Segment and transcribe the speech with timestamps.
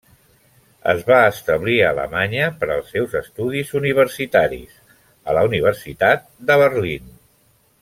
[0.93, 4.81] Es va establir a Alemanya per als seus estudis universitaris
[5.29, 7.15] a la Universitat de Berlín.